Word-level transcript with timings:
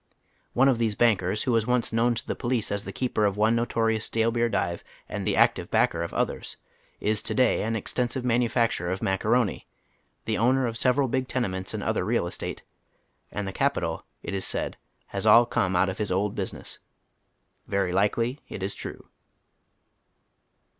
One 0.53 0.67
of 0.67 0.79
these 0.79 0.95
banliers, 0.95 1.43
who 1.43 1.51
was 1.51 1.67
once 1.67 1.93
known 1.93 2.15
to 2.15 2.25
the 2.25 2.33
police 2.33 2.71
as 2.71 2.85
the 2.85 2.89
oy 2.89 2.89
Google 2.93 3.23
A 3.23 3.27
EAID 3.27 3.29
OH 3.29 3.29
THE 3.29 3.29
STALE 3.29 3.29
BEBR 3.37 3.37
DIVES, 3.37 3.37
17 3.37 3.37
keeper 3.37 3.37
of 3.37 3.37
one 3.37 3.55
notorious 3.55 4.05
stale 4.05 4.31
beer 4.31 4.49
dive 4.49 4.83
and 5.07 5.27
the 5.27 5.35
active 5.35 5.69
backer 5.69 6.01
of 6.01 6.13
others, 6.15 6.57
is 6.99 7.21
to 7.21 7.33
day 7.35 7.61
an 7.61 7.75
extensive 7.75 8.23
manufaetiirer 8.23 8.91
of 8.91 9.03
macaroni, 9.03 9.67
the 10.25 10.39
owner 10.39 10.65
of 10.65 10.75
several 10.79 11.07
big 11.07 11.27
tenements 11.27 11.75
and 11.75 11.83
other 11.83 12.03
real 12.03 12.25
estate; 12.25 12.63
and 13.31 13.47
the 13.47 13.53
capital, 13.53 14.03
it 14.23 14.33
is 14.33 14.43
said, 14.43 14.75
has 15.09 15.27
all 15.27 15.45
come 15.45 15.75
out 15.75 15.87
of 15.87 15.99
his 15.99 16.11
old 16.11 16.33
business. 16.33 16.79
Very 17.67 17.91
likely 17.93 18.39
it 18.49 18.63
is 18.63 18.73
true. 18.73 19.07